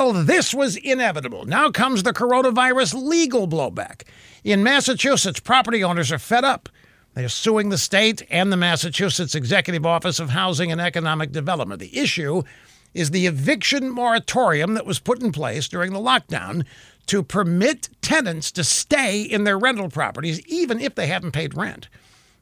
[0.00, 1.44] Well, this was inevitable.
[1.44, 4.04] Now comes the coronavirus legal blowback.
[4.42, 6.70] In Massachusetts, property owners are fed up.
[7.12, 11.78] They are suing the state and the Massachusetts Executive Office of Housing and Economic Development.
[11.78, 12.44] The issue
[12.94, 16.64] is the eviction moratorium that was put in place during the lockdown
[17.04, 21.90] to permit tenants to stay in their rental properties even if they haven't paid rent.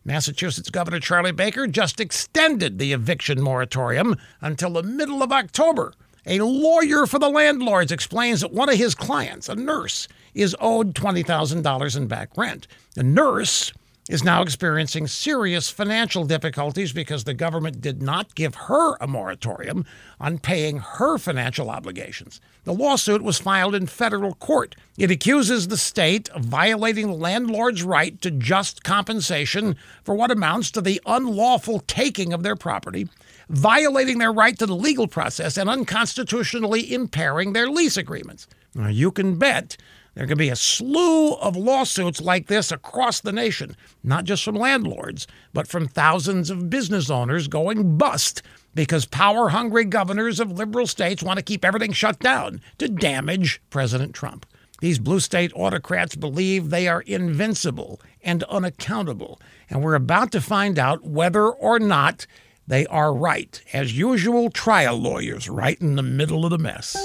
[0.05, 5.93] Massachusetts Governor Charlie Baker just extended the eviction moratorium until the middle of October.
[6.31, 10.95] A lawyer for the landlords explains that one of his clients, a nurse, is owed
[10.95, 12.67] $20,000 in back rent.
[12.95, 13.73] The nurse
[14.09, 19.85] is now experiencing serious financial difficulties because the government did not give her a moratorium
[20.19, 22.41] on paying her financial obligations.
[22.65, 24.75] The lawsuit was filed in federal court.
[24.97, 30.71] It accuses the state of violating the landlord's right to just compensation for what amounts
[30.73, 33.09] to the unlawful taking of their property,
[33.49, 38.47] violating their right to the legal process, and unconstitutionally impairing their lease agreements.
[38.75, 39.77] Now, you can bet
[40.15, 44.57] there could be a slew of lawsuits like this across the nation, not just from
[44.57, 48.43] landlords, but from thousands of business owners going bust
[48.75, 53.61] because power hungry governors of liberal states want to keep everything shut down to damage
[53.71, 54.47] President Trump.
[54.81, 60.79] These blue state autocrats believe they are invincible and unaccountable, and we're about to find
[60.79, 62.27] out whether or not
[62.69, 63.61] they are right.
[63.73, 66.97] As usual, trial lawyers right in the middle of the mess.